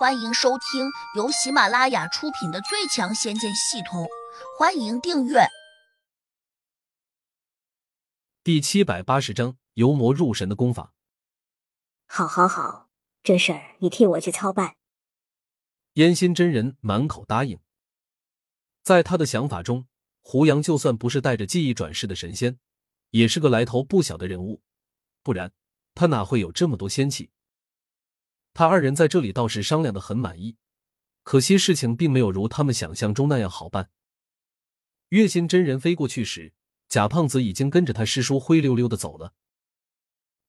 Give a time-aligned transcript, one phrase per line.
[0.00, 4.04] 欢迎收听由喜马拉雅出品的《最强仙剑系统》，
[4.58, 5.40] 欢迎订阅。
[8.42, 10.94] 第七百八十章由魔入神的功法。
[12.06, 12.88] 好，好，好，
[13.22, 14.76] 这事儿你替我去操办。
[15.92, 17.60] 烟心真人满口答应。
[18.82, 19.86] 在他的想法中，
[20.22, 22.58] 胡杨就算不是带着记忆转世的神仙，
[23.10, 24.62] 也是个来头不小的人物，
[25.22, 25.52] 不然
[25.94, 27.30] 他哪会有这么多仙气？
[28.52, 30.56] 他二人在这里倒是商量的很满意，
[31.22, 33.90] 可惜事情并没有如他们想象中那样好办。
[35.10, 36.52] 月心真人飞过去时，
[36.88, 39.34] 贾胖子已经跟着他师叔灰溜溜的走了。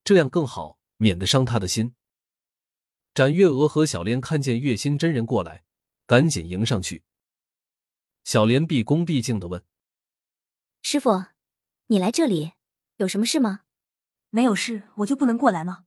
[0.04, 1.96] 这样更好，免得伤他的心。
[3.14, 5.64] 展月娥和小莲看见月心真人过来，
[6.06, 7.04] 赶紧迎上去。
[8.24, 9.64] 小莲毕恭毕敬的问
[10.82, 11.26] ：“师傅，
[11.88, 12.54] 你来这里
[12.98, 13.62] 有什么事吗？
[14.30, 15.86] 没有事，我就不能过来吗？”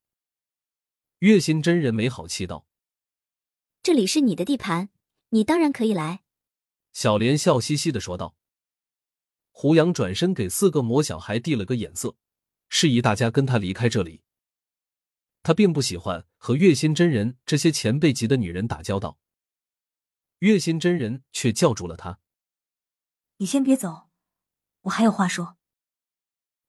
[1.24, 2.66] 月心真人没好气道
[3.82, 4.91] ：“这里是你的地盘，
[5.30, 6.23] 你当然可以来。”
[6.92, 8.37] 小莲笑嘻嘻的说道。
[9.51, 12.18] 胡杨转身给四个魔小孩递了个眼色，
[12.68, 14.21] 示意大家跟他离开这里。
[15.43, 19.18] 他并不喜欢和月心真人这些前辈级的女人打交道。
[20.40, 22.18] 月心真人却叫住了他
[23.38, 24.10] ：“你先别走，
[24.82, 25.56] 我还有话说。”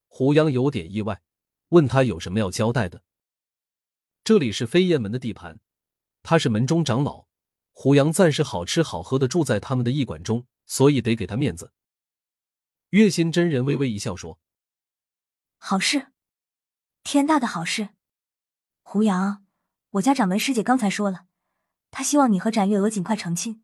[0.08, 1.22] 胡杨有点意外，
[1.70, 3.04] 问他有什么要交代的。
[4.26, 5.60] 这里是飞燕门的地盘，
[6.24, 7.28] 他是门中长老。
[7.72, 11.72] 胡杨暂时好吃好喝的住在他们的驿馆中，所以得给他面子。
[12.90, 14.40] 月心真人微微一笑说
[15.58, 16.08] ：“好事，
[17.04, 17.90] 天大的好事！
[18.82, 19.46] 胡杨，
[19.92, 21.28] 我家掌门师姐刚才说了，
[21.92, 23.64] 她希望你和展月娥尽快成亲，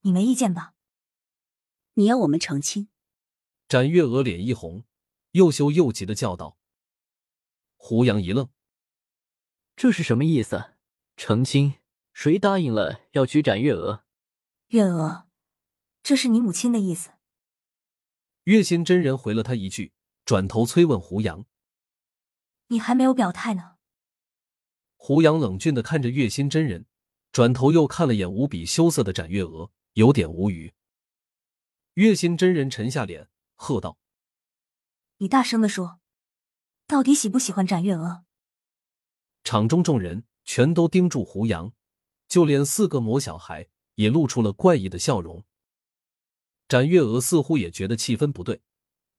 [0.00, 0.74] 你没意见吧？
[1.92, 2.88] 你要我们成亲？”
[3.68, 4.82] 展月娥脸一红，
[5.30, 6.58] 又羞又急的叫道。
[7.76, 8.48] 胡杨一愣。
[9.76, 10.74] 这是什么意思？
[11.16, 11.74] 成亲？
[12.12, 14.04] 谁答应了要娶展月娥？
[14.68, 15.26] 月娥，
[16.02, 17.10] 这是你母亲的意思。
[18.44, 19.92] 月心真人回了他一句，
[20.24, 21.44] 转头催问胡杨
[22.68, 23.76] ：“你还没有表态呢。”
[24.96, 26.86] 胡杨冷峻的看着月心真人，
[27.32, 30.72] 转头又看了眼无比羞涩的展月娥，有点无语。
[31.94, 33.98] 月心真人沉下脸，喝道
[35.18, 36.00] ：“你大声的说，
[36.86, 38.23] 到底喜不喜欢展月娥？”
[39.44, 41.72] 场中众人全都盯住胡杨，
[42.26, 45.44] 就连四个魔小孩也露出了怪异的笑容。
[46.66, 48.62] 展月娥似乎也觉得气氛不对，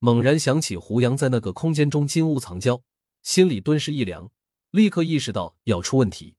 [0.00, 2.82] 猛然想起胡杨在那个空间中金屋藏娇，
[3.22, 4.30] 心里顿时一凉，
[4.72, 6.34] 立刻意识到要出问题，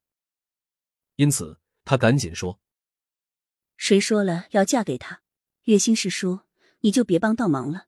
[1.15, 2.59] 因此他赶紧说
[3.77, 5.21] ：“谁说了要嫁给他？
[5.63, 6.41] 月心是叔，
[6.81, 7.87] 你就别帮倒忙了。”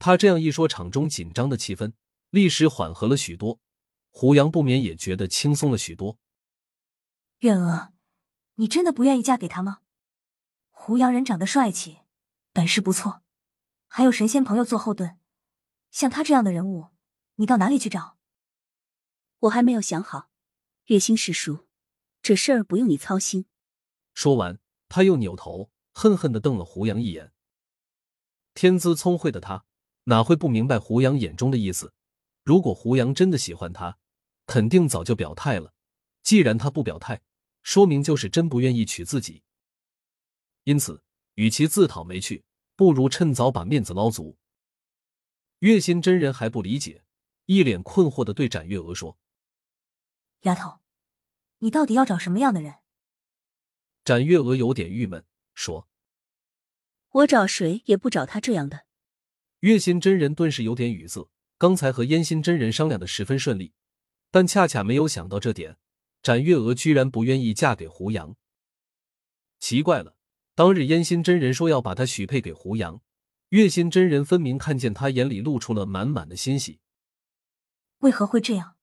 [0.00, 1.92] 他这样一说，场中紧张的气氛
[2.30, 3.60] 立时缓和了许多。
[4.10, 6.18] 胡杨不免也觉得轻松了许多。
[7.38, 7.92] 月娥，
[8.56, 9.80] 你真的不愿意嫁给他吗？
[10.70, 12.00] 胡杨人长得帅气，
[12.52, 13.22] 本事不错，
[13.86, 15.16] 还有神仙朋友做后盾，
[15.90, 16.88] 像他这样的人物，
[17.36, 18.18] 你到哪里去找？
[19.40, 20.30] 我还没有想好，
[20.86, 21.66] 月星师叔，
[22.20, 23.46] 这事儿不用你操心。
[24.12, 27.32] 说完，他又扭头恨恨的瞪了胡杨一眼。
[28.52, 29.64] 天资聪慧的他，
[30.04, 31.94] 哪会不明白胡杨眼中的意思？
[32.50, 33.96] 如果胡杨真的喜欢他，
[34.44, 35.72] 肯定早就表态了。
[36.20, 37.22] 既然他不表态，
[37.62, 39.44] 说明就是真不愿意娶自己。
[40.64, 41.00] 因此，
[41.34, 42.44] 与其自讨没趣，
[42.74, 44.36] 不如趁早把面子捞足。
[45.60, 47.04] 月心真人还不理解，
[47.46, 49.16] 一脸困惑的对展月娥说
[50.42, 50.80] ：“丫头，
[51.58, 52.78] 你到底要找什么样的人？”
[54.02, 55.24] 展月娥有点郁闷，
[55.54, 55.88] 说
[57.10, 58.86] ：“我找谁也不找他这样的。”
[59.60, 61.30] 月心真人顿时有点语塞。
[61.60, 63.74] 刚才和燕心真人商量的十分顺利，
[64.30, 65.76] 但恰恰没有想到这点，
[66.22, 68.34] 展月娥居然不愿意嫁给胡杨。
[69.58, 70.16] 奇怪了，
[70.54, 73.02] 当日燕心真人说要把她许配给胡杨，
[73.50, 76.80] 月心真人分明看见他眼里露出了满满的欣喜。
[77.98, 78.76] 为何会这样？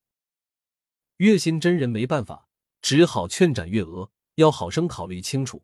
[1.16, 2.48] 月心真人没办法，
[2.84, 5.64] 只好劝展月娥要好生考虑清楚，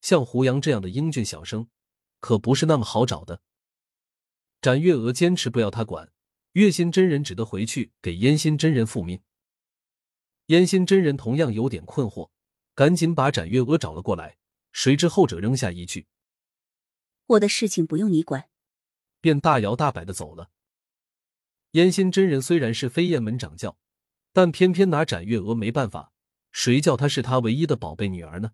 [0.00, 1.68] 像胡杨这样的英俊小生，
[2.20, 3.42] 可不是那么好找的。
[4.60, 6.11] 展月娥坚持不要他管。
[6.52, 9.22] 月心真人只得回去给烟心真人复命。
[10.46, 12.30] 烟心真人同样有点困惑，
[12.74, 14.36] 赶紧把展月娥找了过来。
[14.72, 16.06] 谁知后者扔下一句
[17.26, 18.48] ：“我的事情不用你管。”
[19.20, 20.50] 便大摇大摆的走了。
[21.72, 23.78] 烟心真人虽然是飞燕门掌教，
[24.32, 26.12] 但偏偏拿展月娥没办法。
[26.50, 28.52] 谁叫她是他唯一的宝贝女儿呢？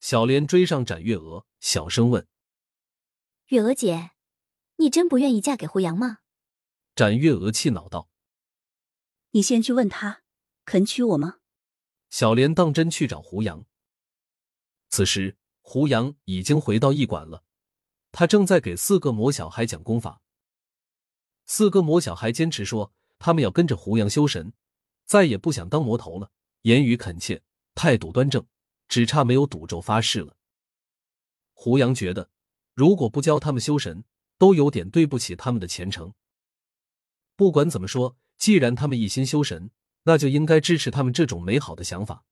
[0.00, 2.26] 小莲追上展月娥，小声问
[3.48, 4.10] ：“月娥姐，
[4.76, 6.18] 你真不愿意嫁给胡杨吗？”
[6.96, 8.08] 展月娥气恼道
[9.32, 10.22] ：“你先去问他，
[10.64, 11.40] 肯娶我吗？”
[12.08, 13.66] 小莲当真去找胡杨。
[14.88, 17.44] 此时，胡杨已经回到驿馆了，
[18.12, 20.22] 他正在给四个魔小孩讲功法。
[21.44, 24.54] 四个魔小孩坚持说，他们要跟着胡杨修神，
[25.04, 26.30] 再也不想当魔头了，
[26.62, 27.42] 言语恳切，
[27.74, 28.46] 态度端正，
[28.88, 30.34] 只差没有赌咒发誓了。
[31.52, 32.30] 胡杨觉得，
[32.72, 34.02] 如果不教他们修神，
[34.38, 36.14] 都有点对不起他们的虔诚。
[37.36, 39.70] 不管怎么说，既然他们一心修神，
[40.04, 42.24] 那就应该支持他们这种美好的想法。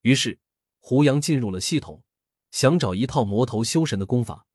[0.00, 0.40] 于是，
[0.80, 2.02] 胡杨进入了系统，
[2.50, 4.46] 想找一套魔头修神的功法。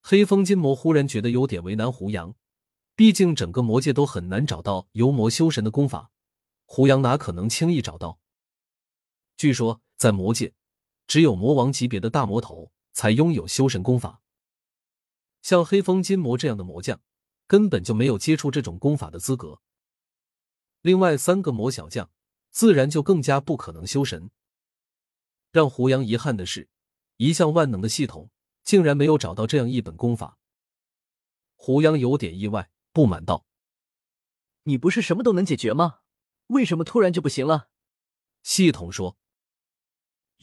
[0.00, 2.34] 黑风金魔忽然觉得有点为难胡杨，
[2.94, 6.10] 毕竟整个魔界都很难找到游魔修神的功法，
[6.66, 8.20] 胡杨哪可能轻易找到？
[9.36, 10.54] 据说在魔界，
[11.06, 14.20] 只有魔王级别的大魔头才拥有修神功法，
[15.42, 17.00] 像黑风金魔这样的魔将，
[17.48, 19.60] 根本就没有接触这种功法的资格。
[20.82, 22.08] 另外三个魔小将，
[22.52, 24.30] 自然就更加不可能修神。
[25.50, 26.68] 让胡杨遗憾的是，
[27.16, 28.30] 一向万能的系统。
[28.64, 30.36] 竟然没有找到这样一本功法，
[31.56, 33.46] 胡杨有点意外，不满道
[34.64, 36.00] ：“你不是什么都能解决吗？
[36.48, 37.70] 为什么突然就不行了？”
[38.44, 39.16] 系统说：“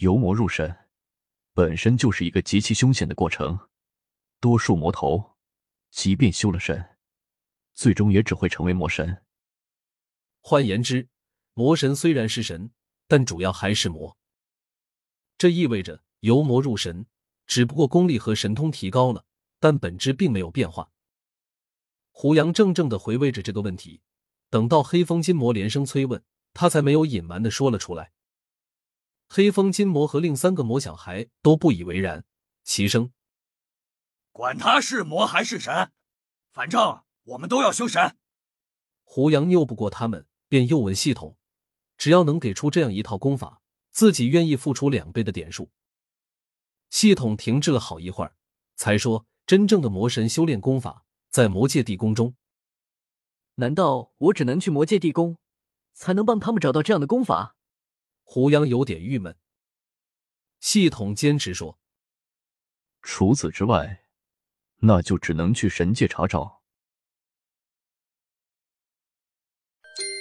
[0.02, 0.90] 由魔入神，
[1.54, 3.70] 本身就是一个极其凶险的过程。
[4.40, 5.36] 多数魔头，
[5.92, 6.95] 即便修了神，
[7.76, 9.24] 最终也只会成为魔神。
[10.42, 11.08] 换言之，
[11.54, 12.72] 魔神虽然是神，
[13.08, 14.18] 但主要还是魔。
[15.38, 17.06] 这意味着由魔入神。”
[17.48, 19.24] 只不过功力和神通提高了，
[19.60, 20.90] 但本质并没有变化。
[22.10, 24.02] 胡杨怔怔的回味着这个问题，
[24.50, 26.24] 等到黑风金魔连声催问，
[26.56, 28.14] 他才没有隐瞒的说了出来。
[29.30, 32.26] 黑风金魔和另三个魔小孩都不以为然，
[32.64, 33.14] 齐声
[34.34, 35.92] ：“管他是魔还是神，
[36.52, 38.18] 反正我们都要修神。”
[39.04, 41.38] 胡杨拗不过他们，便又问系统
[41.98, 43.62] ：“只要能给出这样一套功法，
[43.92, 45.70] 自己愿意付出两倍的点数。”
[46.90, 48.36] 系统停滞了好一会儿，
[48.76, 52.36] 才说：“真正的魔神修炼功法在魔界地宫中。
[53.56, 55.38] 难道我只能去魔界地宫，
[55.94, 57.56] 才能帮他们找到这样的功法？”
[58.24, 59.38] 胡杨有点郁闷。
[60.60, 61.80] 系统坚持说
[63.02, 64.04] ：“除此之外，
[64.78, 66.64] 那就只能去神界查找。”